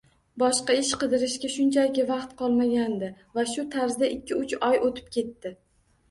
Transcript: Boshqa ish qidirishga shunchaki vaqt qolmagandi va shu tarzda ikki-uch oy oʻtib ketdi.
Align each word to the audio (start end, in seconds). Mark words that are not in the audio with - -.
Boshqa 0.41 0.75
ish 0.83 0.87
qidirishga 1.01 1.49
shunchaki 1.55 2.05
vaqt 2.11 2.31
qolmagandi 2.39 3.09
va 3.39 3.43
shu 3.51 3.65
tarzda 3.75 4.09
ikki-uch 4.15 4.55
oy 4.69 4.79
oʻtib 4.89 5.13
ketdi. 5.17 5.53